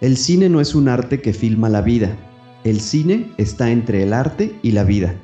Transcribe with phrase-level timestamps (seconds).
[0.00, 2.16] El cine no es un arte que filma la vida.
[2.64, 5.14] El cine está entre el arte y la vida.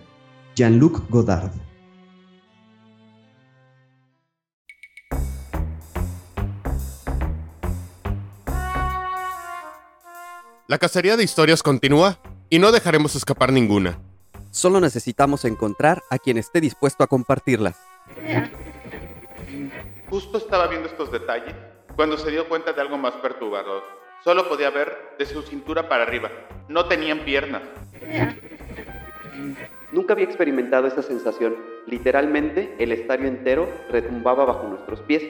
[0.54, 1.50] Jean-Luc Godard.
[10.68, 12.18] La cacería de historias continúa
[12.50, 13.98] y no dejaremos escapar ninguna.
[14.50, 17.78] Solo necesitamos encontrar a quien esté dispuesto a compartirlas.
[20.10, 21.54] Justo estaba viendo estos detalles
[21.94, 24.05] cuando se dio cuenta de algo más perturbador.
[24.24, 26.30] Solo podía ver de su cintura para arriba.
[26.68, 27.62] No tenían piernas.
[29.92, 31.56] Nunca había experimentado esa sensación.
[31.86, 35.22] Literalmente, el estadio entero retumbaba bajo nuestros pies.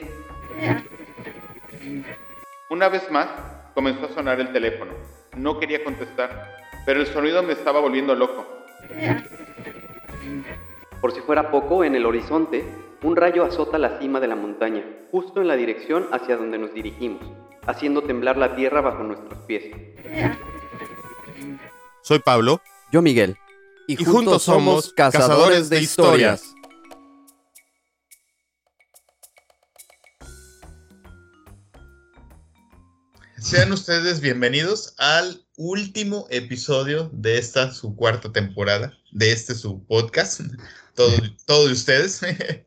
[2.69, 3.27] Una vez más,
[3.73, 4.93] comenzó a sonar el teléfono.
[5.35, 8.45] No quería contestar, pero el sonido me estaba volviendo loco.
[10.99, 12.65] Por si fuera poco, en el horizonte,
[13.03, 16.73] un rayo azota la cima de la montaña, justo en la dirección hacia donde nos
[16.73, 17.21] dirigimos,
[17.67, 19.75] haciendo temblar la tierra bajo nuestros pies.
[22.01, 22.61] Soy Pablo.
[22.91, 23.37] Yo Miguel.
[23.87, 26.53] Y, juntos, somos cazadores de historias.
[33.37, 40.41] Sean ustedes bienvenidos al último episodio de esta su cuarta temporada, de este su podcast.
[40.95, 41.11] Todo,
[41.45, 42.21] todo de ustedes,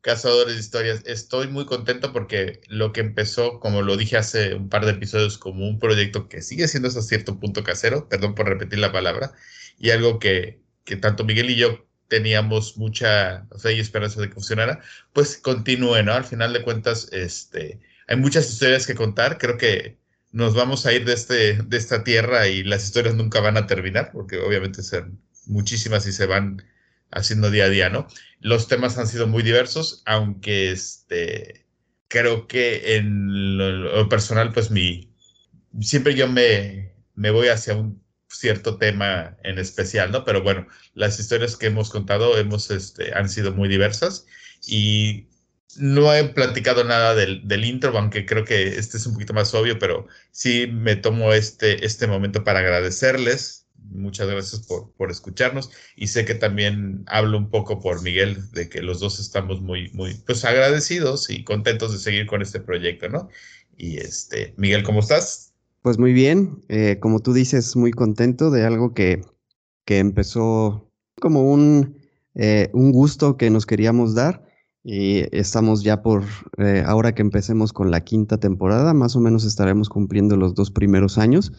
[0.00, 1.02] cazadores de historias.
[1.06, 5.38] Estoy muy contento porque lo que empezó, como lo dije hace un par de episodios,
[5.38, 9.32] como un proyecto que sigue siendo hasta cierto punto casero, perdón por repetir la palabra,
[9.78, 14.34] y algo que, que tanto Miguel y yo teníamos mucha fe y esperanza de que
[14.34, 14.80] funcionara,
[15.12, 16.12] pues continúe, ¿no?
[16.12, 19.38] Al final de cuentas, este, hay muchas historias que contar.
[19.38, 19.96] Creo que
[20.32, 23.66] nos vamos a ir de, este, de esta tierra y las historias nunca van a
[23.66, 26.62] terminar, porque obviamente son muchísimas y se van
[27.10, 28.06] haciendo día a día, ¿no?
[28.40, 31.66] Los temas han sido muy diversos, aunque este,
[32.08, 35.12] creo que en lo, personal, pues mi,
[35.80, 40.24] siempre yo me, me voy hacia un cierto tema en especial, ¿no?
[40.24, 44.26] Pero bueno, las historias que hemos contado hemos, este, han sido muy diversas
[44.66, 45.26] y
[45.76, 49.54] no he platicado nada del, del, intro, aunque creo que este es un poquito más
[49.54, 53.59] obvio, pero sí me tomo este, este momento para agradecerles.
[53.88, 58.68] Muchas gracias por, por escucharnos y sé que también hablo un poco por Miguel de
[58.68, 63.08] que los dos estamos muy, muy, pues agradecidos y contentos de seguir con este proyecto,
[63.08, 63.28] ¿no?
[63.76, 65.52] Y este, Miguel, ¿cómo estás?
[65.82, 69.22] Pues muy bien, eh, como tú dices, muy contento de algo que,
[69.86, 71.98] que empezó como un,
[72.34, 74.44] eh, un gusto que nos queríamos dar
[74.82, 76.24] y estamos ya por,
[76.58, 80.70] eh, ahora que empecemos con la quinta temporada, más o menos estaremos cumpliendo los dos
[80.70, 81.52] primeros años.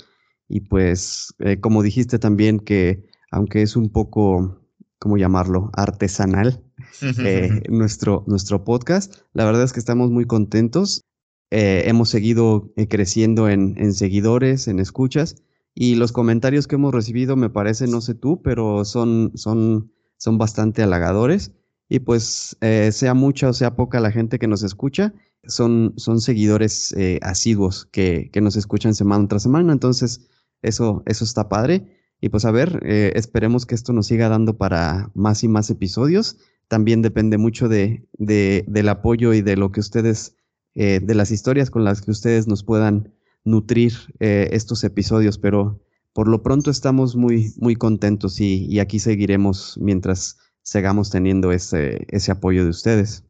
[0.54, 4.68] Y pues, eh, como dijiste también, que aunque es un poco,
[5.00, 6.62] ¿cómo llamarlo?, artesanal,
[7.02, 11.06] eh, nuestro, nuestro podcast, la verdad es que estamos muy contentos.
[11.52, 15.38] Eh, hemos seguido creciendo en, en seguidores, en escuchas.
[15.74, 20.38] Y los comentarios que hemos recibido, me parece, no sé tú, pero son, son, son
[20.38, 21.54] bastante halagadores
[21.88, 25.14] y pues eh, sea mucha o sea poca la gente que nos escucha,
[25.46, 30.30] son, son seguidores eh, asiduos que, que, nos escuchan semana tras semana, entonces
[30.62, 31.98] eso, eso está padre.
[32.20, 35.70] Y pues a ver, eh, esperemos que esto nos siga dando para más y más
[35.70, 36.38] episodios.
[36.68, 40.36] También depende mucho de, de del apoyo y de lo que ustedes,
[40.76, 43.14] eh, de las historias con las que ustedes nos puedan
[43.44, 45.82] nutrir eh, estos episodios, pero
[46.14, 52.06] por lo pronto estamos muy, muy contentos y, y aquí seguiremos mientras sigamos teniendo ese,
[52.10, 53.24] ese apoyo de ustedes.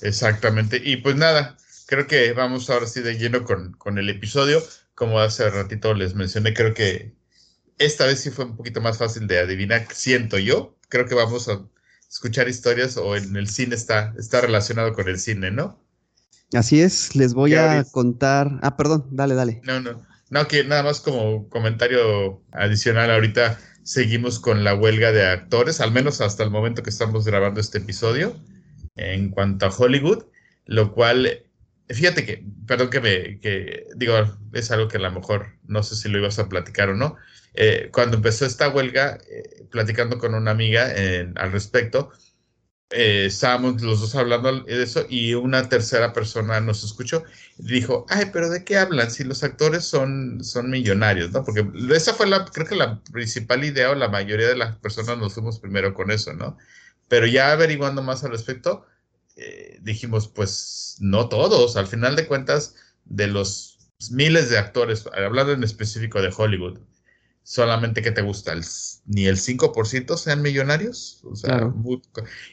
[0.00, 0.80] Exactamente.
[0.82, 1.56] Y pues nada,
[1.86, 4.62] creo que vamos ahora sí de lleno con, con, el episodio.
[4.94, 7.14] Como hace ratito les mencioné, creo que
[7.78, 10.76] esta vez sí fue un poquito más fácil de adivinar, siento yo.
[10.88, 11.66] Creo que vamos a
[12.08, 15.82] escuchar historias o en el cine está, está relacionado con el cine, ¿no?
[16.52, 18.60] Así es, les voy a contar.
[18.62, 19.60] Ah, perdón, dale, dale.
[19.64, 20.06] No, no.
[20.30, 25.92] No, que nada más como comentario adicional ahorita seguimos con la huelga de actores, al
[25.92, 28.36] menos hasta el momento que estamos grabando este episodio,
[28.96, 30.24] en cuanto a Hollywood,
[30.66, 31.44] lo cual,
[31.88, 34.14] fíjate que, perdón que me, que digo,
[34.52, 37.16] es algo que a lo mejor no sé si lo ibas a platicar o no.
[37.54, 40.92] Eh, cuando empezó esta huelga, eh, platicando con una amiga
[41.36, 42.12] al respecto,
[42.96, 47.24] eh, estábamos los dos hablando de eso y una tercera persona nos escuchó
[47.58, 51.32] y dijo, ay, pero ¿de qué hablan si los actores son, son millonarios?
[51.32, 51.44] ¿no?
[51.44, 55.18] Porque esa fue la, creo que la principal idea o la mayoría de las personas
[55.18, 56.56] nos fuimos primero con eso, ¿no?
[57.08, 58.86] Pero ya averiguando más al respecto,
[59.36, 63.78] eh, dijimos, pues no todos, al final de cuentas, de los
[64.10, 66.78] miles de actores, hablando en específico de Hollywood,
[67.42, 68.64] solamente que te gusta, el,
[69.06, 71.20] ni el 5% sean millonarios.
[71.24, 71.70] O sea, claro.
[71.72, 72.00] muy,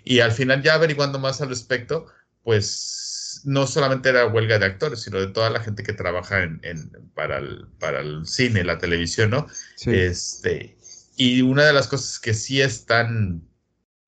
[0.03, 2.07] y al final ya averiguando más al respecto,
[2.43, 6.91] pues no solamente era huelga de actores, sino de toda la gente que trabaja en,
[7.15, 9.47] para, el, para el cine, la televisión, ¿no?
[9.85, 10.77] Este,
[11.15, 13.47] y una de las cosas que sí están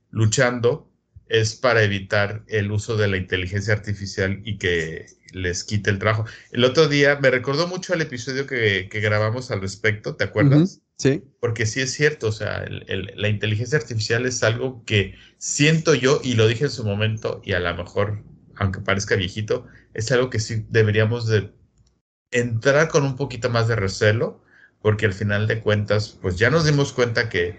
[0.10, 0.93] luchando
[1.28, 6.25] es para evitar el uso de la inteligencia artificial y que les quite el trabajo.
[6.52, 10.81] El otro día me recordó mucho el episodio que, grabamos al respecto, ¿te acuerdas?
[10.98, 11.24] sí.
[11.40, 16.36] Porque sí es cierto, o sea, la inteligencia artificial es algo que siento yo, y
[16.36, 18.24] lo dije en su momento, y a lo mejor,
[18.56, 21.52] aunque parezca viejito, es algo que sí deberíamos de
[22.31, 24.44] entrar con un poquito más de recelo,
[24.81, 27.58] porque al final de cuentas, pues ya nos dimos cuenta que,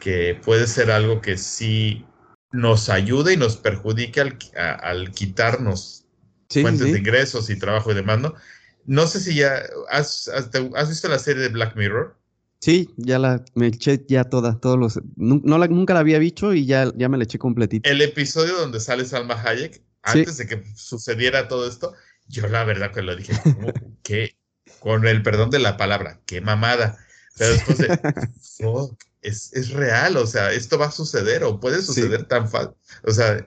[0.00, 2.04] que puede ser algo que sí
[2.56, 6.04] nos ayude y nos perjudique al, quitarnos
[6.48, 8.34] fuentes de ingresos y trabajo y demás, ¿no?
[8.86, 12.16] No sé si ya has, has, visto la serie de Black Mirror.
[12.60, 16.54] Sí, ya la me eché ya toda, todos los no, la, nunca la había visto
[16.54, 17.88] y ya, ya me la eché completita.
[17.88, 21.94] El episodio donde sale Salma Hayek, antes de que sucediera todo esto,
[22.28, 23.32] yo la verdad que lo dije,
[24.02, 24.36] que
[24.80, 26.98] con el perdón de la palabra, qué mamada.
[27.36, 27.88] Pero después de,
[29.22, 32.74] es, real, o sea, esto va a suceder o puede suceder tan fácil.
[33.04, 33.46] O sea,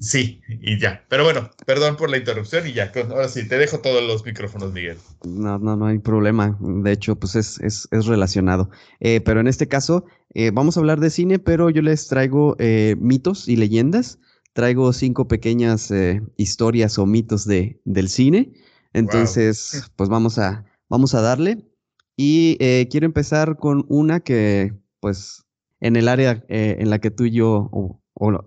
[0.00, 1.04] sí, y ya.
[1.08, 2.90] Pero bueno, perdón por la interrupción y ya.
[3.10, 4.98] Ahora sí, te dejo todos los micrófonos, Miguel.
[5.24, 6.56] No, no, no hay problema.
[6.60, 8.70] De hecho, pues es, es, es relacionado.
[9.00, 10.04] Eh, pero en este caso,
[10.34, 14.18] eh, vamos a hablar de cine, pero yo les traigo eh, mitos y leyendas.
[14.54, 15.90] Traigo cinco pequeñas
[16.36, 18.52] historias o mitos de, del cine.
[18.92, 21.71] Entonces, pues vamos a, vamos a darle.
[22.16, 22.56] Y
[22.90, 25.44] quiero empezar con una que pues
[25.82, 28.00] en el área eh, en la que tú y yo, o,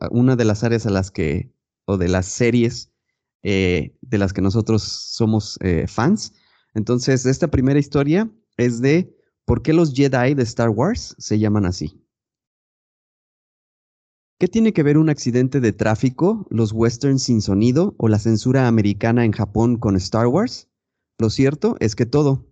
[0.09, 1.53] una de las áreas a las que,
[1.83, 2.93] o de las series
[3.43, 6.33] eh, de las que nosotros somos eh, fans.
[6.73, 9.13] Entonces, esta primera historia es de
[9.43, 12.01] por qué los Jedi de Star Wars se llaman así.
[14.39, 18.67] ¿Qué tiene que ver un accidente de tráfico, los westerns sin sonido o la censura
[18.67, 20.69] americana en Japón con Star Wars?
[21.17, 22.45] Lo cierto es que todo.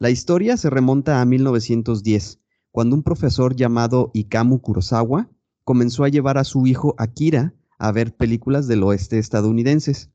[0.00, 2.38] La historia se remonta a 1910
[2.70, 5.28] cuando un profesor llamado Ikamu Kurosawa
[5.64, 10.12] comenzó a llevar a su hijo Akira a ver películas del oeste estadounidenses.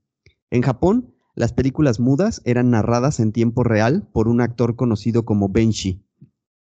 [0.51, 5.49] En Japón, las películas mudas eran narradas en tiempo real por un actor conocido como
[5.49, 6.01] Benshi.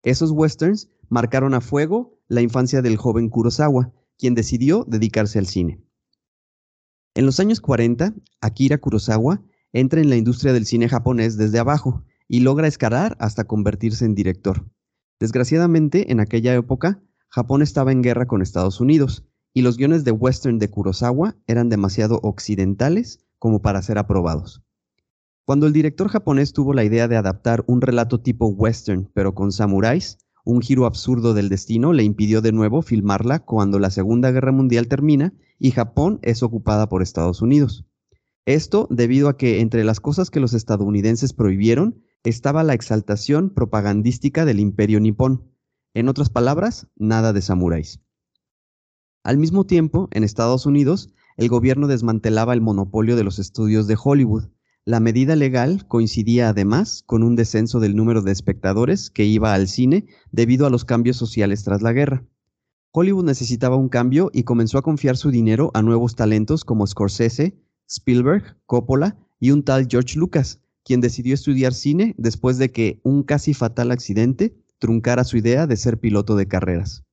[0.02, 5.82] Esos westerns marcaron a fuego la infancia del joven Kurosawa, quien decidió dedicarse al cine.
[7.14, 8.12] En los años 40,
[8.42, 13.44] Akira Kurosawa entra en la industria del cine japonés desde abajo y logra escalar hasta
[13.44, 14.70] convertirse en director.
[15.18, 20.12] Desgraciadamente, en aquella época, Japón estaba en guerra con Estados Unidos, y los guiones de
[20.12, 24.62] western de Kurosawa eran demasiado occidentales como para ser aprobados.
[25.44, 29.50] Cuando el director japonés tuvo la idea de adaptar un relato tipo western, pero con
[29.50, 34.52] samuráis, un giro absurdo del destino le impidió de nuevo filmarla cuando la Segunda Guerra
[34.52, 37.86] Mundial termina y Japón es ocupada por Estados Unidos.
[38.46, 44.44] Esto debido a que entre las cosas que los estadounidenses prohibieron estaba la exaltación propagandística
[44.44, 45.52] del imperio nipón.
[45.94, 48.00] En otras palabras, nada de samuráis.
[49.24, 53.96] Al mismo tiempo, en Estados Unidos, el gobierno desmantelaba el monopolio de los estudios de
[54.02, 54.48] Hollywood.
[54.84, 59.68] La medida legal coincidía además con un descenso del número de espectadores que iba al
[59.68, 62.24] cine debido a los cambios sociales tras la guerra.
[62.92, 67.62] Hollywood necesitaba un cambio y comenzó a confiar su dinero a nuevos talentos como Scorsese,
[67.86, 73.22] Spielberg, Coppola y un tal George Lucas, quien decidió estudiar cine después de que un
[73.22, 77.04] casi fatal accidente truncara su idea de ser piloto de carreras.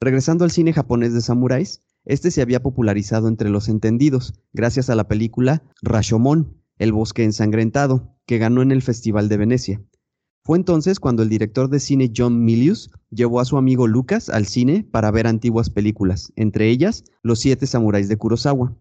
[0.00, 4.94] Regresando al cine japonés de samuráis, este se había popularizado entre los entendidos gracias a
[4.94, 9.82] la película Rashomon, El bosque ensangrentado, que ganó en el Festival de Venecia.
[10.44, 14.46] Fue entonces cuando el director de cine John Milius llevó a su amigo Lucas al
[14.46, 18.76] cine para ver antiguas películas, entre ellas Los siete samuráis de Kurosawa.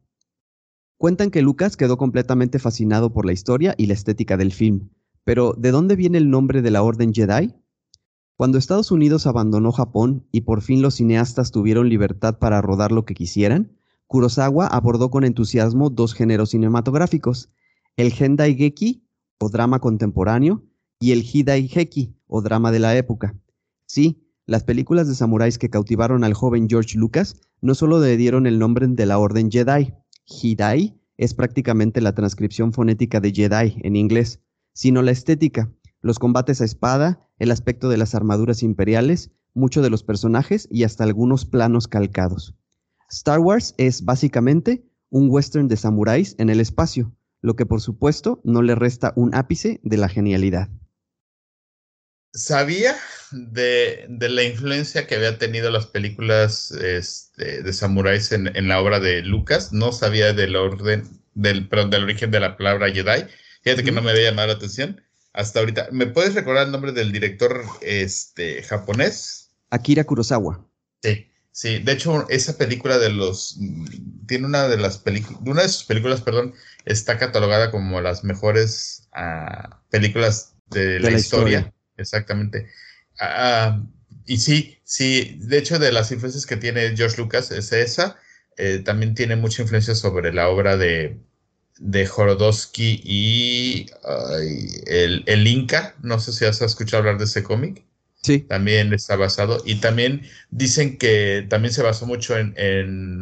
[1.02, 4.92] Cuentan que Lucas quedó completamente fascinado por la historia y la estética del film.
[5.24, 7.56] Pero, ¿de dónde viene el nombre de la Orden Jedi?
[8.38, 13.04] Cuando Estados Unidos abandonó Japón y por fin los cineastas tuvieron libertad para rodar lo
[13.04, 13.72] que quisieran,
[14.06, 17.50] Kurosawa abordó con entusiasmo dos géneros cinematográficos,
[17.98, 19.04] el Hendai Geki,
[19.40, 20.62] o drama contemporáneo,
[21.00, 23.36] y el Hidai Heki, o drama de la época.
[23.88, 28.46] Sí, las películas de samuráis que cautivaron al joven George Lucas no solo le dieron
[28.46, 29.96] el nombre de la Orden Jedi,
[30.32, 34.42] Hidai es prácticamente la transcripción fonética de Jedi en inglés,
[34.74, 35.72] sino la estética,
[36.02, 40.84] los combates a espada, el aspecto de las armaduras imperiales, mucho de los personajes y
[40.84, 42.56] hasta algunos planos calcados.
[43.10, 48.42] Star Wars es básicamente un western de samuráis en el espacio, lo que por supuesto
[48.44, 50.70] no le resta un ápice de la genialidad.
[52.34, 52.96] Sabía
[53.32, 59.22] de, la influencia que había tenido las películas este, de samuráis en, la obra de
[59.22, 63.26] Lucas, no sabía del orden del, perdón, del origen de la palabra Jedi.
[63.64, 65.02] Fíjate que no me había llamado la atención
[65.34, 65.88] hasta ahorita.
[65.92, 69.52] ¿Me puedes recordar el nombre del director este, japonés?
[69.70, 70.66] Akira Kurosawa.
[71.02, 71.80] Sí, sí.
[71.80, 73.58] De hecho, esa película de los.
[74.28, 75.42] Tiene una de las películas.
[75.46, 76.54] Una de sus películas, perdón,
[76.86, 81.60] está catalogada como las mejores uh, películas de, de la, la historia.
[81.60, 81.74] historia.
[81.98, 82.68] Exactamente.
[83.22, 83.86] Uh,
[84.26, 85.38] y sí, sí.
[85.42, 88.18] De hecho, de las influencias que tiene George Lucas es esa.
[88.58, 91.18] Eh, también tiene mucha influencia sobre la obra de,
[91.80, 93.86] de Jorodowski y
[94.88, 95.96] el, el, Inca.
[96.02, 97.84] No sé si has escuchado hablar de ese cómic.
[98.24, 98.40] Sí.
[98.40, 99.62] También está basado.
[99.66, 103.22] Y también dicen que también se basó mucho en, en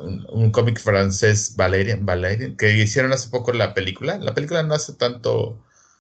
[0.00, 4.18] un, un cómic francés, Valerian, Valerian, que hicieron hace poco la película.
[4.18, 5.60] La película no hace tanto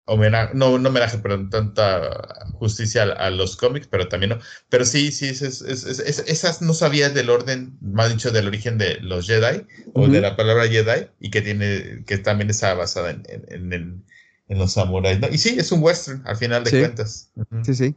[0.10, 4.40] homenaje, no, no homenaje, pero tanta justicia a, a, los cómics, pero también no.
[4.70, 8.78] Pero sí, sí, es, es, es, esas no sabía del orden, más dicho, del origen
[8.78, 10.12] de los Jedi, o uh -huh.
[10.12, 14.06] de la palabra Jedi, y que tiene, que también está basada en, en, en,
[14.50, 15.28] en los samuráis, ¿no?
[15.30, 16.80] Y sí, es un western, al final de sí.
[16.80, 17.32] cuentas.
[17.36, 17.64] Uh -huh.
[17.66, 17.96] Sí, sí.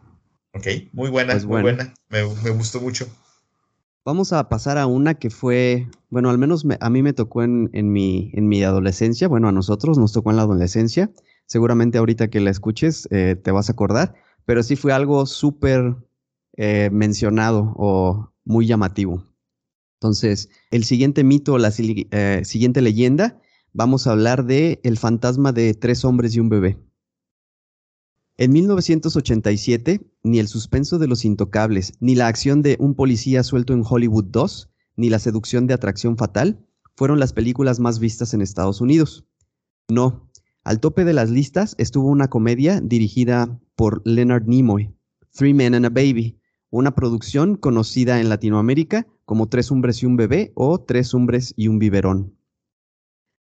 [0.54, 1.94] Ok, muy buena, Pues muy buena.
[2.10, 3.06] Me, me gustó mucho.
[4.04, 7.42] Vamos a pasar a una que fue, bueno, al menos me- a mí me tocó
[7.44, 11.10] en, en mi, en mi adolescencia, bueno, a nosotros nos tocó en la adolescencia,
[11.52, 14.14] seguramente ahorita que la escuches eh, te vas a acordar,
[14.46, 15.96] pero sí fue algo súper
[16.56, 19.26] eh, mencionado o muy llamativo.
[20.00, 23.38] Entonces, el siguiente mito, la eh, siguiente leyenda,
[23.74, 26.78] vamos a hablar de el fantasma de tres hombres y un bebé.
[28.38, 33.74] En 1987, ni el suspenso de los intocables, ni la acción de un policía suelto
[33.74, 36.66] en Hollywood 2, ni la seducción de atracción fatal
[36.96, 39.26] fueron las películas más vistas en Estados Unidos.
[39.90, 40.31] No,
[40.64, 44.94] al tope de las listas estuvo una comedia dirigida por Leonard Nimoy,
[45.34, 46.38] Three Men and a Baby,
[46.70, 51.68] una producción conocida en Latinoamérica como Tres hombres y un bebé o Tres hombres y
[51.68, 52.36] un biberón.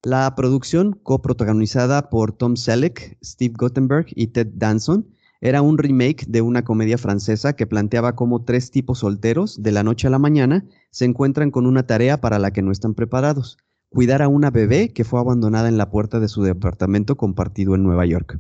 [0.04, 5.08] La producción, coprotagonizada por Tom Selleck, Steve Guttenberg y Ted Danson,
[5.42, 9.84] era un remake de una comedia francesa que planteaba cómo tres tipos solteros, de la
[9.84, 13.58] noche a la mañana, se encuentran con una tarea para la que no están preparados,
[13.92, 17.84] cuidar a una bebé que fue abandonada en la puerta de su departamento compartido en
[17.84, 18.40] Nueva York.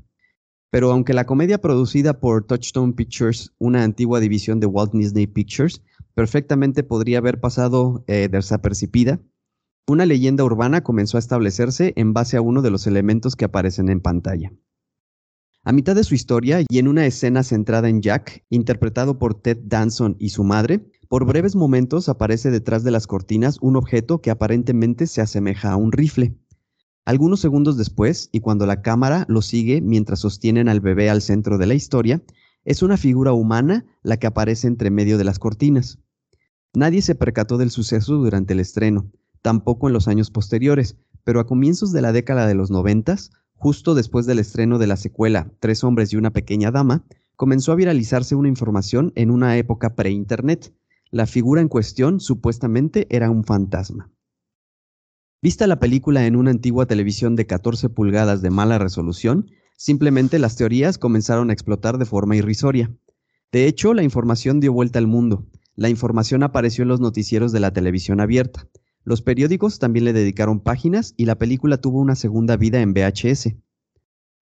[0.71, 5.83] Pero aunque la comedia producida por Touchstone Pictures, una antigua división de Walt Disney Pictures,
[6.15, 9.19] perfectamente podría haber pasado eh, desapercibida,
[9.87, 13.89] una leyenda urbana comenzó a establecerse en base a uno de los elementos que aparecen
[13.89, 14.53] en pantalla.
[15.63, 19.57] A mitad de su historia y en una escena centrada en Jack, interpretado por Ted
[19.65, 24.31] Danson y su madre, por breves momentos aparece detrás de las cortinas un objeto que
[24.31, 26.37] aparentemente se asemeja a un rifle.
[27.03, 31.57] Algunos segundos después, y cuando la cámara lo sigue mientras sostienen al bebé al centro
[31.57, 32.23] de la historia,
[32.63, 35.99] es una figura humana la que aparece entre medio de las cortinas.
[36.73, 41.45] Nadie se percató del suceso durante el estreno, tampoco en los años posteriores, pero a
[41.45, 45.83] comienzos de la década de los noventas, justo después del estreno de la secuela Tres
[45.83, 47.03] hombres y una pequeña dama,
[47.35, 50.73] comenzó a viralizarse una información en una época pre-internet.
[51.13, 54.13] La figura en cuestión supuestamente era un fantasma.
[55.41, 60.55] Vista la película en una antigua televisión de 14 pulgadas de mala resolución, simplemente las
[60.55, 62.95] teorías comenzaron a explotar de forma irrisoria.
[63.51, 65.49] De hecho, la información dio vuelta al mundo.
[65.75, 68.69] La información apareció en los noticieros de la televisión abierta.
[69.03, 73.55] Los periódicos también le dedicaron páginas y la película tuvo una segunda vida en VHS.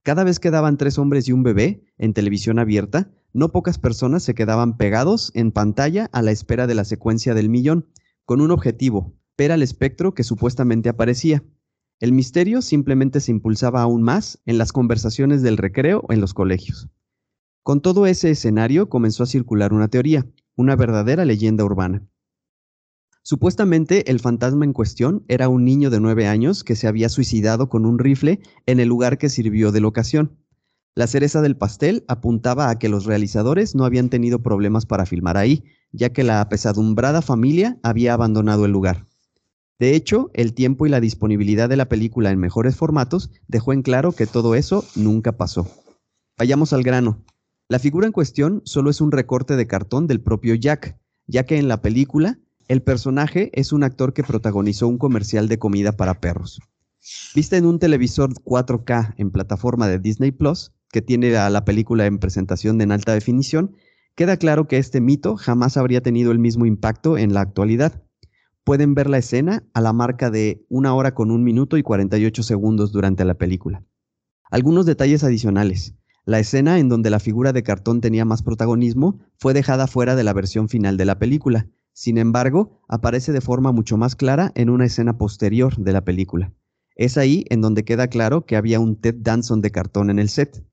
[0.03, 4.23] Cada vez que daban tres hombres y un bebé en televisión abierta, no pocas personas
[4.23, 7.87] se quedaban pegados en pantalla a la espera de la secuencia del millón,
[8.25, 11.43] con un objetivo, ver al espectro que supuestamente aparecía.
[11.99, 16.89] El misterio simplemente se impulsaba aún más en las conversaciones del recreo en los colegios.
[17.63, 22.07] Con todo ese escenario comenzó a circular una teoría, una verdadera leyenda urbana.
[23.21, 27.69] Supuestamente el fantasma en cuestión era un niño de nueve años que se había suicidado
[27.69, 30.37] con un rifle en el lugar que sirvió de locación.
[30.99, 35.37] La cereza del pastel apuntaba a que los realizadores no habían tenido problemas para filmar
[35.37, 35.63] ahí,
[35.93, 39.05] ya que la apesadumbrada familia había abandonado el lugar.
[39.79, 43.81] De hecho, el tiempo y la disponibilidad de la película en mejores formatos dejó en
[43.81, 45.69] claro que todo eso nunca pasó.
[46.37, 47.23] Vayamos al grano.
[47.69, 51.59] La figura en cuestión solo es un recorte de cartón del propio Jack, ya que
[51.59, 56.19] en la película el personaje es un actor que protagonizó un comercial de comida para
[56.19, 56.59] perros.
[57.33, 62.05] Vista en un televisor 4K en plataforma de Disney Plus, que tiene a la película
[62.05, 63.75] en presentación en alta definición,
[64.15, 68.03] queda claro que este mito jamás habría tenido el mismo impacto en la actualidad.
[68.63, 72.43] Pueden ver la escena a la marca de una hora con un minuto y 48
[72.43, 73.83] segundos durante la película.
[74.51, 75.95] Algunos detalles adicionales.
[76.25, 80.23] La escena en donde la figura de cartón tenía más protagonismo fue dejada fuera de
[80.23, 81.67] la versión final de la película,
[81.99, 86.53] sin embargo, aparece de forma mucho más clara en una escena posterior de la película.
[86.95, 90.29] Es ahí en donde queda claro que había un Ted Danson de cartón en el
[90.29, 90.65] set.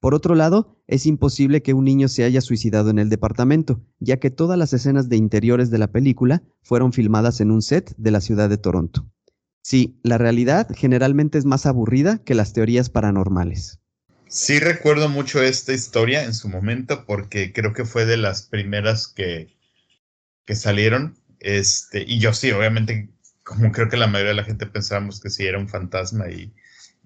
[0.00, 4.18] Por otro lado, es imposible que un niño se haya suicidado en el departamento, ya
[4.18, 8.12] que todas las escenas de interiores de la película fueron filmadas en un set de
[8.12, 9.08] la ciudad de Toronto.
[9.60, 13.80] Sí, la realidad generalmente es más aburrida que las teorías paranormales.
[14.28, 19.08] Sí recuerdo mucho esta historia en su momento porque creo que fue de las primeras
[19.08, 19.56] que,
[20.44, 21.18] que salieron.
[21.40, 23.10] Este, y yo sí, obviamente,
[23.42, 26.52] como creo que la mayoría de la gente pensábamos que sí era un fantasma y,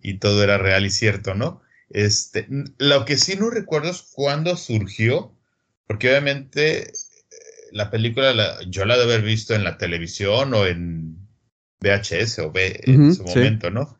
[0.02, 1.62] y todo era real y cierto, ¿no?
[1.92, 2.46] Este,
[2.78, 5.36] lo que sí no recuerdo es cuándo surgió,
[5.86, 6.92] porque obviamente eh,
[7.72, 11.18] la película yo la de haber visto en la televisión o en
[11.80, 13.98] VHS o B en su momento, ¿no?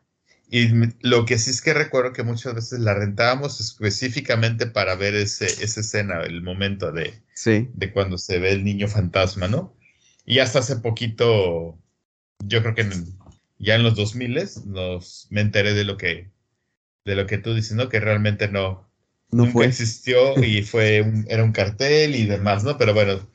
[0.49, 0.69] Y
[1.01, 5.45] lo que sí es que recuerdo que muchas veces la rentábamos específicamente para ver ese,
[5.45, 7.13] esa escena, el momento de,
[7.73, 9.75] de cuando se ve el niño fantasma, ¿no?
[10.25, 11.79] Y hasta hace poquito,
[12.45, 12.87] yo creo que
[13.57, 16.32] ya en los 2000 nos me enteré de lo que
[17.05, 17.89] de lo que tú dices, ¿no?
[17.89, 18.87] Que realmente no,
[19.31, 22.77] no nunca existió y fue un, era un cartel y demás, ¿no?
[22.77, 23.27] Pero bueno,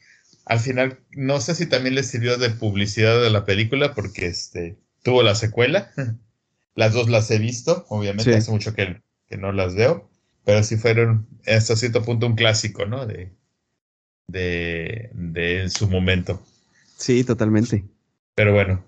[0.44, 4.78] al final no sé si también le sirvió de publicidad de la película porque este
[5.02, 5.92] tuvo la secuela.
[6.74, 10.08] Las dos las he visto, obviamente, hace mucho que, que, no las veo,
[10.44, 13.04] pero sí fueron hasta cierto punto un clásico, ¿no?
[13.04, 13.32] De,
[14.28, 16.40] de, de en su momento.
[16.96, 17.84] Sí, totalmente.
[18.36, 18.84] Pero bueno.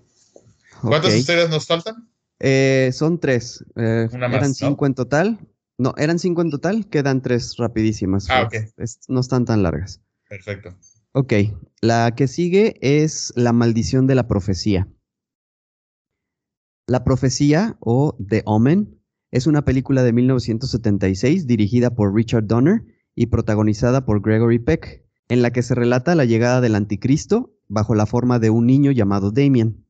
[0.79, 2.07] ¿Cuántas historias nos faltan?
[2.43, 3.63] Eh, son tres.
[3.75, 5.39] Eh, eran cinco en total.
[5.77, 8.29] No, eran cinco en total, quedan tres rapidísimas.
[8.29, 8.55] Ah, ok.
[9.07, 10.01] no están tan largas.
[10.27, 10.75] Perfecto.
[11.13, 11.33] Ok,
[11.81, 14.87] la que sigue es La maldición de la profecía.
[16.87, 18.99] La profecía, o The Omen,
[19.31, 22.83] es una película de 1976 dirigida por Richard Donner
[23.15, 27.95] y protagonizada por Gregory Peck, en la que se relata la llegada del anticristo bajo
[27.95, 29.85] la forma de un niño llamado Damien.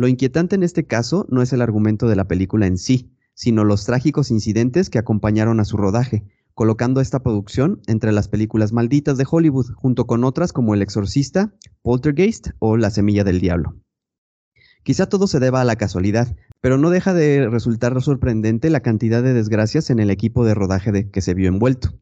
[0.00, 3.64] Lo inquietante en este caso no es el argumento de la película en sí, sino
[3.64, 9.18] los trágicos incidentes que acompañaron a su rodaje, colocando esta producción entre las películas malditas
[9.18, 13.74] de Hollywood, junto con otras como El Exorcista, Poltergeist o La Semilla del Diablo.
[14.84, 19.20] Quizá todo se deba a la casualidad, pero no deja de resultar sorprendente la cantidad
[19.20, 21.98] de desgracias en el equipo de rodaje de que se vio envuelto.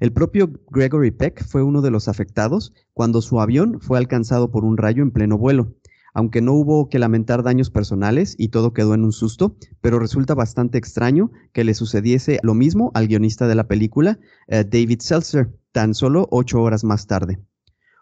[0.00, 4.64] El propio Gregory Peck fue uno de los afectados cuando su avión fue alcanzado por
[4.64, 5.74] un rayo en pleno vuelo,
[6.14, 10.34] aunque no hubo que lamentar daños personales y todo quedó en un susto, pero resulta
[10.34, 15.52] bastante extraño que le sucediese lo mismo al guionista de la película, eh, David Seltzer,
[15.72, 17.40] tan solo ocho horas más tarde.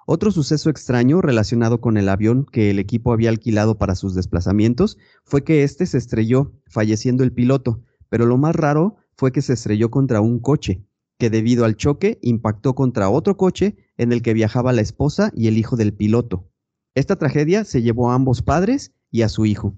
[0.07, 4.98] Otro suceso extraño relacionado con el avión que el equipo había alquilado para sus desplazamientos
[5.25, 9.55] fue que éste se estrelló, falleciendo el piloto, pero lo más raro fue que se
[9.55, 10.85] estrelló contra un coche,
[11.18, 15.46] que debido al choque impactó contra otro coche en el que viajaba la esposa y
[15.46, 16.52] el hijo del piloto.
[16.94, 19.74] Esta tragedia se llevó a ambos padres y a su hijo.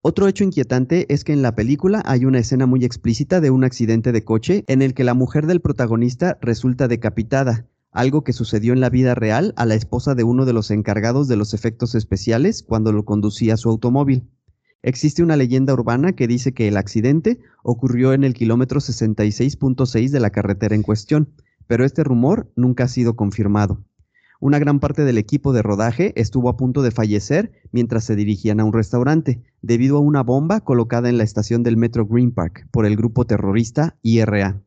[0.00, 3.64] Otro hecho inquietante es que en la película hay una escena muy explícita de un
[3.64, 8.72] accidente de coche en el que la mujer del protagonista resulta decapitada, algo que sucedió
[8.72, 11.94] en la vida real a la esposa de uno de los encargados de los efectos
[11.94, 14.30] especiales cuando lo conducía su automóvil.
[14.82, 20.20] Existe una leyenda urbana que dice que el accidente ocurrió en el kilómetro 66.6 de
[20.20, 21.34] la carretera en cuestión,
[21.66, 23.84] pero este rumor nunca ha sido confirmado.
[24.40, 28.60] Una gran parte del equipo de rodaje estuvo a punto de fallecer mientras se dirigían
[28.60, 32.68] a un restaurante, debido a una bomba colocada en la estación del metro Green Park
[32.70, 34.62] por el grupo terrorista IRA.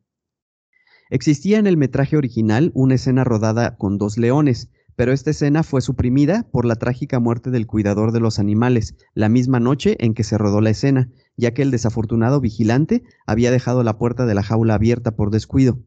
[1.08, 5.80] Existía en el metraje original una escena rodada con dos leones, pero esta escena fue
[5.80, 10.24] suprimida por la trágica muerte del cuidador de los animales, la misma noche en que
[10.24, 14.42] se rodó la escena, ya que el desafortunado vigilante había dejado la puerta de la
[14.42, 15.78] jaula abierta por descuido.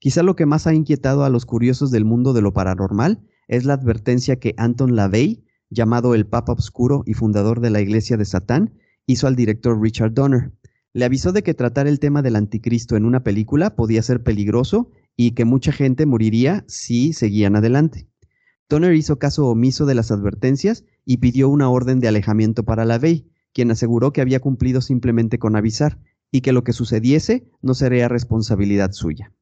[0.00, 3.66] Quizá lo que más ha inquietado a los curiosos del mundo de lo paranormal es
[3.66, 8.24] la advertencia que Anton LaVey, llamado el Papa Obscuro y fundador de la Iglesia de
[8.24, 10.52] Satán, hizo al director Richard Donner.
[10.94, 14.90] Le avisó de que tratar el tema del anticristo en una película podía ser peligroso
[15.18, 18.08] y que mucha gente moriría si seguían adelante.
[18.70, 23.30] Donner hizo caso omiso de las advertencias y pidió una orden de alejamiento para LaVey,
[23.52, 25.98] quien aseguró que había cumplido simplemente con avisar
[26.30, 29.34] y que lo que sucediese no sería responsabilidad suya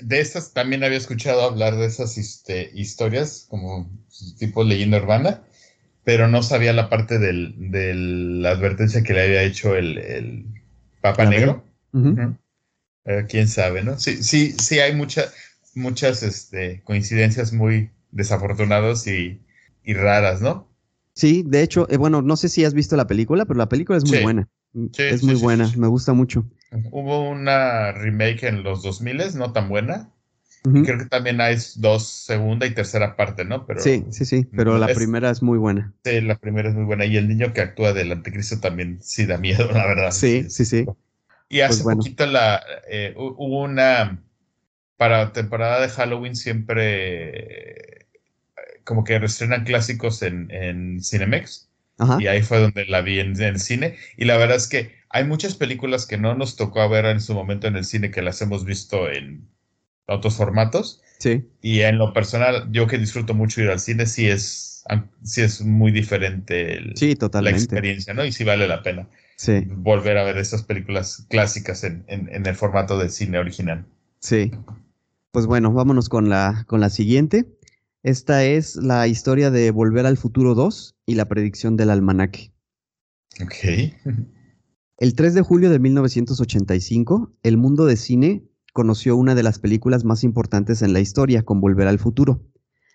[0.00, 3.90] de estas también había escuchado hablar de esas este, historias, como
[4.38, 5.42] tipo leyenda urbana,
[6.04, 10.46] pero no sabía la parte de la advertencia que le había hecho el,
[11.00, 11.64] Papa Negro.
[13.04, 13.98] Eh, quién sabe, ¿no?
[13.98, 15.32] Sí, sí, sí hay muchas
[15.78, 19.40] muchas este, coincidencias muy desafortunadas y,
[19.86, 20.68] raras, ¿no?
[21.14, 23.96] Sí, de hecho, eh, bueno, no sé si has visto la película, pero la película
[23.96, 24.48] es muy buena.
[24.98, 26.44] es muy buena, me gusta mucho.
[26.90, 30.10] Hubo una remake en los 2000, no tan buena,
[30.62, 33.66] creo que también hay dos, segunda y tercera parte, ¿no?
[33.66, 35.94] Pero, sí, sí, sí, pero la primera es muy buena.
[36.04, 37.06] Sí, la primera es muy buena.
[37.06, 40.10] Y el niño que actúa del anticristo también sí da miedo, la verdad.
[40.10, 40.86] Sí, sí, sí.
[41.48, 44.22] Y hace pues poquito la, eh, hubo una,
[44.98, 48.06] para temporada de Halloween siempre
[48.88, 51.67] como que reestrenan clásicos en, en Cinemex.
[52.20, 53.96] Y ahí fue donde la vi en, el cine.
[54.16, 57.34] Y la verdad es que hay muchas películas que no nos tocó ver en su
[57.34, 59.48] momento en el cine que las hemos visto en
[60.06, 61.02] otros formatos.
[61.18, 61.44] Sí.
[61.60, 64.84] Y en lo personal, yo que disfruto mucho ir al cine, sí es,
[65.24, 68.24] sí es muy diferente la experiencia, ¿no?
[68.24, 69.08] Y sí vale la pena
[69.38, 69.64] sí.
[69.66, 73.86] volver a ver estas películas clásicas en, en, el formato del cine original.
[74.20, 74.50] Sí.
[75.30, 77.46] Pues bueno, vámonos con la, con la siguiente.
[78.08, 82.54] Esta es la historia de Volver al Futuro 2 y la predicción del almanaque.
[83.42, 83.92] Ok.
[84.96, 90.06] El 3 de julio de 1985, el mundo de cine conoció una de las películas
[90.06, 92.46] más importantes en la historia con Volver al Futuro,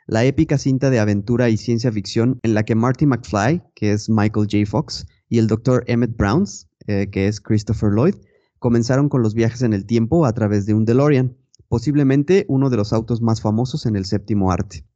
[0.08, 4.10] la épica cinta de aventura y ciencia ficción en la que Marty McFly, que es
[4.10, 4.66] Michael J.
[4.66, 5.84] Fox, y el Dr.
[5.86, 8.16] Emmett Browns, eh, que es Christopher Lloyd,
[8.58, 12.78] comenzaron con los viajes en el tiempo a través de un DeLorean, posiblemente uno de
[12.78, 14.88] los autos más famosos en el séptimo arte.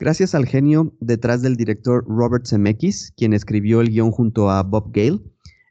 [0.00, 4.92] Gracias al genio detrás del director Robert Zemeckis, quien escribió el guion junto a Bob
[4.92, 5.18] Gale,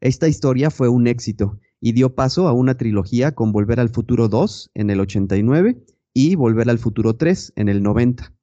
[0.01, 4.27] esta historia fue un éxito y dio paso a una trilogía con Volver al Futuro
[4.27, 5.81] 2 en el 89
[6.13, 8.33] y Volver al Futuro 3 en el 90.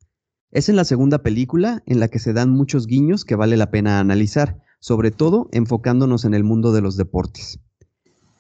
[0.53, 3.70] Es en la segunda película en la que se dan muchos guiños que vale la
[3.70, 7.61] pena analizar, sobre todo enfocándonos en el mundo de los deportes.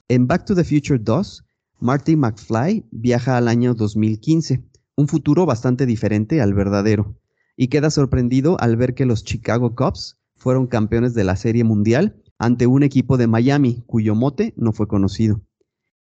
[0.08, 1.44] En Back to the Future 2,
[1.78, 4.64] Marty McFly viaja al año 2015,
[4.96, 7.18] un futuro bastante diferente al verdadero
[7.56, 12.22] y queda sorprendido al ver que los Chicago Cubs fueron campeones de la Serie Mundial
[12.38, 15.40] ante un equipo de Miami cuyo mote no fue conocido.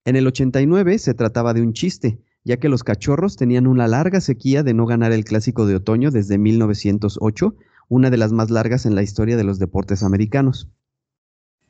[0.05, 4.21] En el 89 se trataba de un chiste, ya que los cachorros tenían una larga
[4.21, 7.55] sequía de no ganar el clásico de otoño desde 1908,
[7.89, 10.69] una de las más largas en la historia de los deportes americanos.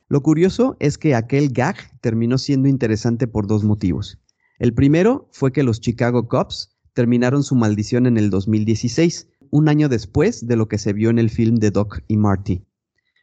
[0.08, 4.18] Lo curioso es que aquel gag terminó siendo interesante por dos motivos.
[4.58, 9.88] El primero fue que los Chicago Cubs terminaron su maldición en el 2016, un año
[9.88, 12.62] después de lo que se vio en el film de Doc y Marty.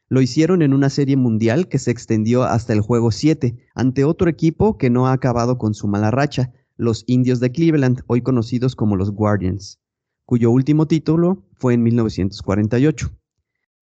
[0.07, 4.29] Lo hicieron en una serie mundial que se extendió hasta el juego 7, ante otro
[4.29, 8.75] equipo que no ha acabado con su mala racha, los Indios de Cleveland, hoy conocidos
[8.75, 9.79] como los Guardians,
[10.25, 13.11] cuyo último título fue en 1948.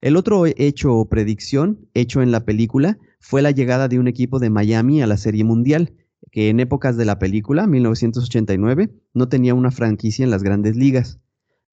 [0.01, 4.39] El otro hecho o predicción hecho en la película fue la llegada de un equipo
[4.39, 5.93] de Miami a la Serie Mundial,
[6.31, 11.19] que en épocas de la película, 1989, no tenía una franquicia en las grandes ligas.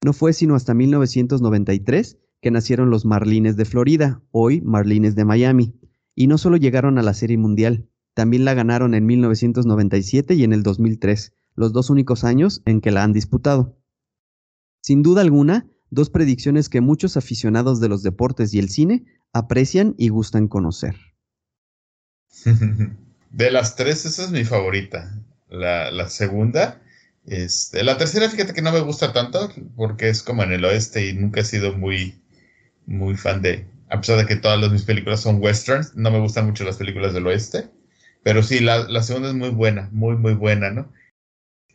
[0.03, 5.75] No fue sino hasta 1993 que nacieron los Marlines de Florida, hoy Marlines de Miami,
[6.15, 10.53] y no solo llegaron a la Serie Mundial, también la ganaron en 1997 y en
[10.53, 13.79] el 2003, los dos únicos años en que la han disputado.
[14.81, 19.95] Sin duda alguna, dos predicciones que muchos aficionados de los deportes y el cine aprecian
[19.99, 20.97] y gustan conocer.
[23.31, 25.15] De las tres, esa es mi favorita.
[25.49, 26.83] La, la segunda
[27.31, 31.07] este, la tercera, fíjate que no me gusta tanto porque es como en el oeste
[31.07, 32.21] y nunca he sido muy,
[32.87, 36.47] muy fan de, a pesar de que todas mis películas son westerns, no me gustan
[36.47, 37.69] mucho las películas del oeste,
[38.25, 40.93] pero sí, la, la segunda es muy buena, muy, muy buena, ¿no?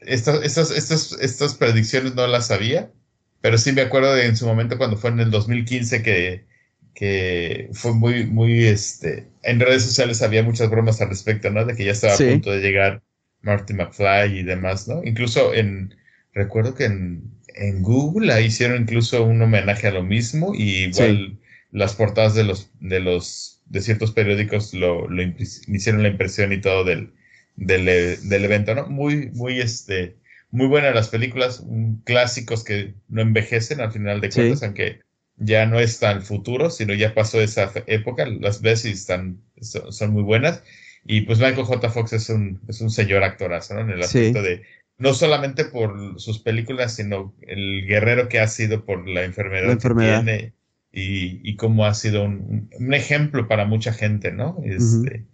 [0.01, 2.91] Estas, estas, estas, estas predicciones no las sabía,
[3.39, 6.45] pero sí me acuerdo de en su momento cuando fue en el 2015 que,
[6.93, 11.63] que fue muy, muy, este, en redes sociales había muchas bromas al respecto, ¿no?
[11.63, 13.01] De que ya estaba a punto de llegar
[13.45, 15.03] Marty McFly y demás, ¿no?
[15.03, 15.95] Incluso en,
[16.34, 17.23] recuerdo que en,
[17.55, 21.39] en Google hicieron incluso un homenaje a lo mismo y igual
[21.71, 25.23] las portadas de los, de los, de ciertos periódicos lo, lo
[25.67, 27.13] hicieron la impresión y todo del,
[27.55, 28.88] del, del, evento, ¿no?
[28.88, 30.15] Muy, muy, este,
[30.51, 31.63] muy buenas las películas,
[32.03, 35.01] clásicos que no envejecen al final de cuentas, aunque
[35.38, 40.23] ya no es tan futuro, sino ya pasó esa época, las y están, son muy
[40.23, 40.63] buenas.
[41.05, 41.89] Y pues Michael J.
[41.89, 43.81] Fox es un, es un señor actorazo, ¿no?
[43.81, 44.63] En el aspecto de,
[44.97, 49.89] no solamente por sus películas, sino el guerrero que ha sido por la enfermedad, que
[49.93, 50.53] tiene
[50.91, 54.57] y, y cómo ha sido un, un, ejemplo para mucha gente, ¿no?
[54.63, 55.25] Este,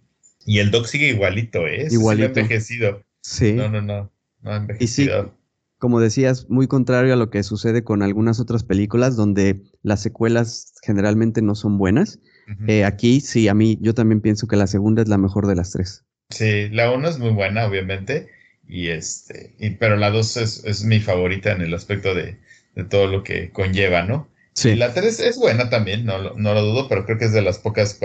[0.44, 1.86] Y el Doc sigue igualito, ¿eh?
[1.90, 2.34] Igualito.
[2.34, 3.02] Sí, ha envejecido.
[3.22, 3.52] Sí.
[3.52, 4.12] No, no, no.
[4.42, 5.22] No ha envejecido.
[5.22, 5.32] Y sí,
[5.78, 10.74] como decías, muy contrario a lo que sucede con algunas otras películas donde las secuelas
[10.82, 12.20] generalmente no son buenas
[12.66, 15.56] eh, aquí sí, a mí yo también pienso que la segunda es la mejor de
[15.56, 16.04] las tres.
[16.30, 18.28] Sí, la una es muy buena, obviamente,
[18.66, 22.38] y este, y, pero la dos es, es, mi favorita en el aspecto de,
[22.74, 24.28] de, todo lo que conlleva, ¿no?
[24.54, 24.70] Sí.
[24.70, 27.42] Y la tres es buena también, no, no lo dudo, pero creo que es de
[27.42, 28.00] las pocas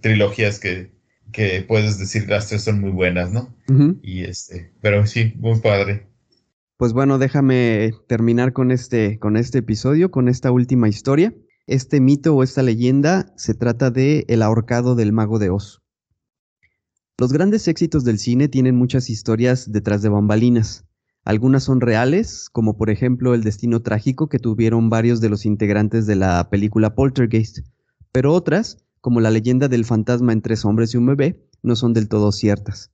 [0.00, 0.90] trilogías que,
[1.32, 3.54] que puedes decir las tres son muy buenas, ¿no?
[4.02, 6.06] Y este, pero sí, muy padre.
[6.76, 11.32] Pues bueno, déjame terminar con este, con este episodio, con esta última historia.
[11.66, 15.80] Este mito o esta leyenda se trata de El ahorcado del mago de Oz.
[17.18, 20.84] Los grandes éxitos del cine tienen muchas historias detrás de bambalinas.
[21.24, 26.06] Algunas son reales, como por ejemplo el destino trágico que tuvieron varios de los integrantes
[26.06, 27.60] de la película Poltergeist,
[28.12, 31.94] pero otras, como la leyenda del fantasma en tres hombres y un bebé, no son
[31.94, 32.90] del todo ciertas.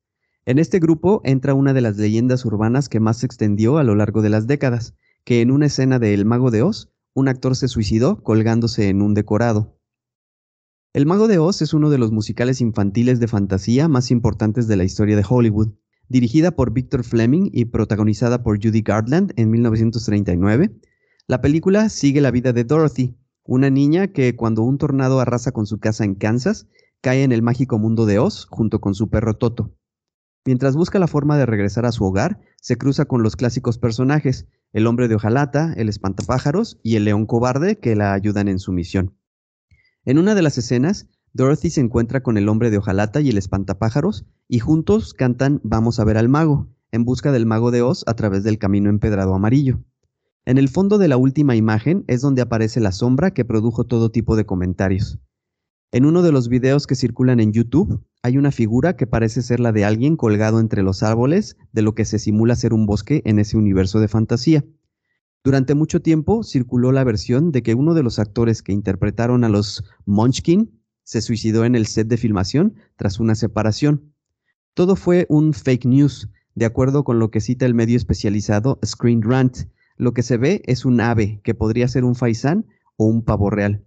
[0.46, 3.96] En este grupo entra una de las leyendas urbanas que más se extendió a lo
[3.96, 7.56] largo de las décadas, que en una escena de El Mago de Oz, un actor
[7.56, 9.78] se suicidó colgándose en un decorado.
[10.92, 14.76] El Mago de Oz es uno de los musicales infantiles de fantasía más importantes de
[14.76, 15.74] la historia de Hollywood
[16.10, 20.76] dirigida por Victor Fleming y protagonizada por Judy Garland en 1939.
[21.28, 25.66] La película sigue la vida de Dorothy, una niña que cuando un tornado arrasa con
[25.66, 26.66] su casa en Kansas,
[27.00, 29.72] cae en el mágico mundo de Oz junto con su perro Toto.
[30.44, 34.48] Mientras busca la forma de regresar a su hogar, se cruza con los clásicos personajes,
[34.72, 38.72] el hombre de hojalata, el espantapájaros y el león cobarde que la ayudan en su
[38.72, 39.16] misión.
[40.04, 43.38] En una de las escenas, Dorothy se encuentra con el hombre de hojalata y el
[43.38, 48.04] espantapájaros y juntos cantan Vamos a ver al mago, en busca del mago de Oz
[48.06, 49.80] a través del camino empedrado amarillo.
[50.46, 54.10] En el fondo de la última imagen es donde aparece la sombra que produjo todo
[54.10, 55.20] tipo de comentarios.
[55.92, 59.60] En uno de los videos que circulan en YouTube hay una figura que parece ser
[59.60, 63.22] la de alguien colgado entre los árboles de lo que se simula ser un bosque
[63.24, 64.64] en ese universo de fantasía.
[65.42, 69.48] Durante mucho tiempo circuló la versión de que uno de los actores que interpretaron a
[69.48, 74.12] los Munchkin se suicidó en el set de filmación tras una separación.
[74.74, 79.22] Todo fue un fake news, de acuerdo con lo que cita el medio especializado Screen
[79.22, 79.68] Rant.
[79.96, 83.48] Lo que se ve es un ave, que podría ser un faisán o un pavo
[83.48, 83.86] real.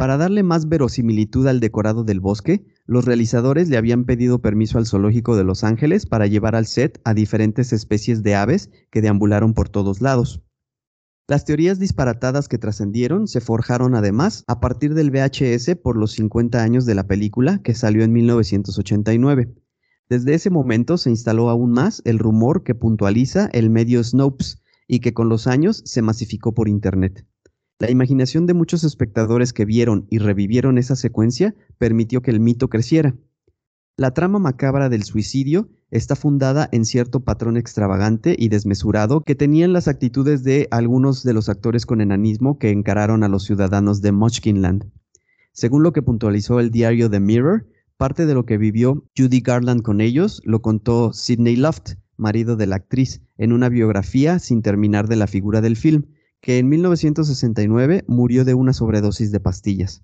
[0.00, 4.86] Para darle más verosimilitud al decorado del bosque, los realizadores le habían pedido permiso al
[4.86, 9.52] Zoológico de Los Ángeles para llevar al set a diferentes especies de aves que deambularon
[9.52, 10.42] por todos lados.
[11.28, 16.62] Las teorías disparatadas que trascendieron se forjaron además a partir del VHS por los 50
[16.62, 19.54] años de la película que salió en 1989.
[20.08, 25.00] Desde ese momento se instaló aún más el rumor que puntualiza el medio Snopes y
[25.00, 27.26] que con los años se masificó por Internet.
[27.80, 32.68] La imaginación de muchos espectadores que vieron y revivieron esa secuencia permitió que el mito
[32.68, 33.16] creciera.
[33.96, 39.72] La trama macabra del suicidio está fundada en cierto patrón extravagante y desmesurado que tenían
[39.72, 44.12] las actitudes de algunos de los actores con enanismo que encararon a los ciudadanos de
[44.12, 44.84] Munchkinland.
[45.52, 47.66] Según lo que puntualizó el diario The Mirror,
[47.96, 52.66] parte de lo que vivió Judy Garland con ellos lo contó Sidney Luft, marido de
[52.66, 56.04] la actriz, en una biografía sin terminar de la figura del film,
[56.40, 60.02] que en 1969 murió de una sobredosis de pastillas.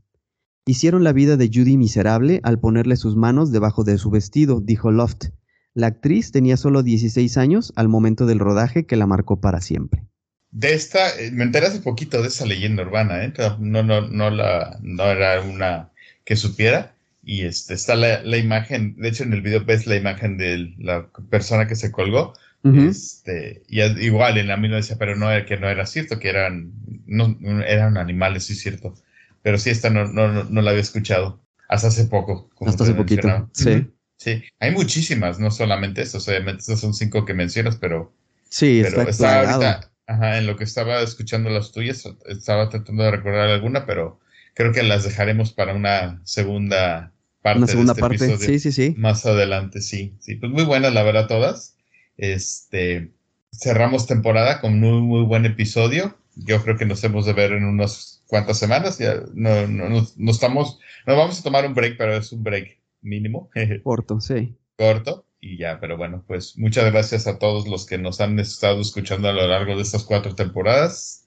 [0.66, 4.90] Hicieron la vida de Judy miserable al ponerle sus manos debajo de su vestido, dijo
[4.90, 5.26] Loft.
[5.74, 10.04] La actriz tenía solo 16 años al momento del rodaje que la marcó para siempre.
[10.50, 13.32] De esta, eh, me enteré hace poquito de esa leyenda urbana, ¿eh?
[13.58, 15.90] No, no, no, la, no era una
[16.24, 16.94] que supiera.
[17.22, 20.74] Y este, está la, la, imagen, de hecho en el video ves la imagen de
[20.78, 22.34] la persona que se colgó.
[22.64, 26.28] Este, y igual en la misma decía, pero no era que no era cierto, que
[26.28, 26.72] eran,
[27.06, 28.94] no, eran animales, sí es cierto.
[29.42, 31.40] Pero sí, esta no, no, no, la había escuchado.
[31.68, 32.50] Hasta hace poco.
[32.66, 33.48] Hasta hace poquito.
[33.52, 33.86] Sí.
[34.16, 38.14] Sí, hay muchísimas, no solamente estos, obviamente estos son cinco que mencionas, pero.
[38.48, 43.10] Sí, pero estaba ahorita, ajá, en lo que estaba escuchando las tuyas, estaba tratando de
[43.10, 44.18] recordar alguna, pero
[44.54, 47.58] creo que las dejaremos para una segunda parte.
[47.58, 48.94] Una segunda de este parte, sí, sí, sí.
[48.96, 50.14] Más adelante, sí.
[50.18, 51.75] Sí, pues muy buenas, la verdad, todas.
[52.16, 53.10] Este,
[53.52, 56.16] cerramos temporada con un muy, muy buen episodio.
[56.34, 60.30] Yo creo que nos hemos de ver en unos cuántas semanas, ya no, no, no,
[60.30, 63.50] estamos, nos vamos a tomar un break, pero es un break mínimo.
[63.82, 64.54] Corto, sí.
[64.76, 68.80] Corto, y ya, pero bueno, pues muchas gracias a todos los que nos han estado
[68.80, 71.26] escuchando a lo largo de estas cuatro temporadas.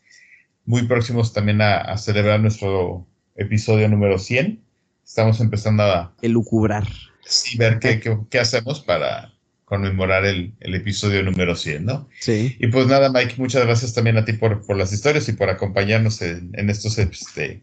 [0.65, 4.61] Muy próximos también a, celebrar nuestro episodio número 100.
[5.03, 6.13] Estamos empezando a...
[6.21, 6.87] Elucubrar.
[7.25, 9.33] Sí, ver qué, qué, qué hacemos para,
[9.69, 12.09] conmemorar el, el, episodio número 100, ¿no?
[12.19, 12.57] Sí.
[12.59, 15.47] Y pues nada, Mike, muchas gracias también a ti por, por las historias y por
[15.47, 17.61] acompañarnos en, en estos este,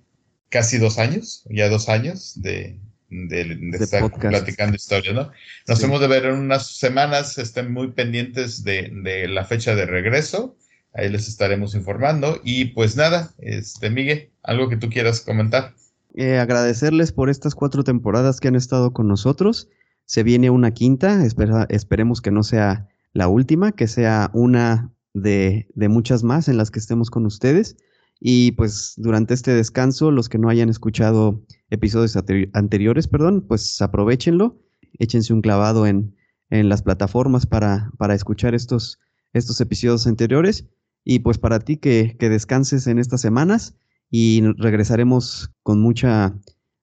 [0.49, 2.79] casi dos años, ya dos años de,
[3.11, 5.33] de, de, estar platicando historias, ¿no?
[5.66, 9.87] Nos hemos de ver en unas semanas, estén muy pendientes de, de, la fecha de
[9.87, 10.57] regreso,
[10.95, 12.40] ahí les estaremos informando.
[12.45, 15.75] Y pues nada, este, Miguel, algo que tú quieras comentar.
[16.14, 19.69] Eh, agradecerles por estas cuatro temporadas que han estado con nosotros
[20.07, 21.25] se viene una quinta,
[21.69, 26.79] esperemos que no sea la última, que sea una de, muchas más en las que
[26.79, 27.77] estemos con ustedes.
[28.21, 32.16] Y pues durante este descanso, los que no hayan escuchado episodios
[32.53, 34.62] anteriores, perdón, pues aprovechenlo,
[34.99, 36.14] échense un clavado en,
[36.49, 39.01] las plataformas para, para escuchar estos,
[39.33, 40.69] estos episodios anteriores.
[41.05, 43.75] Y pues para ti que, que descanses en estas semanas
[44.11, 46.38] y regresaremos con mucha,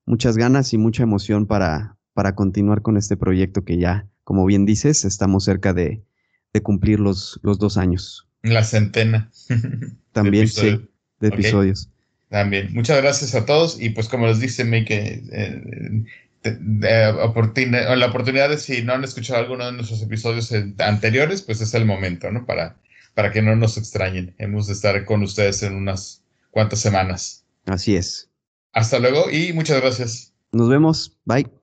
[0.06, 4.66] muchas ganas y mucha emoción para, para continuar con este proyecto que ya, como bien
[4.66, 6.04] dices, estamos cerca de,
[6.54, 8.28] de cumplir los, los dos años.
[8.42, 9.32] La centena.
[10.12, 10.88] También, sí,
[11.20, 11.90] de episodios.
[12.30, 12.74] También.
[12.74, 16.04] Muchas gracias a todos y pues como les dice Mike, eh,
[16.44, 21.86] la oportunidad de si no han escuchado alguno de nuestros episodios anteriores, pues es el
[21.86, 22.46] momento, ¿no?
[22.46, 22.78] Para,
[23.14, 24.34] para que no nos extrañen.
[24.38, 27.46] Hemos de estar con ustedes en unas cuantas semanas.
[27.66, 28.30] Así es.
[28.74, 30.34] Hasta luego y muchas gracias.
[30.52, 31.18] Nos vemos.
[31.26, 31.63] Bye.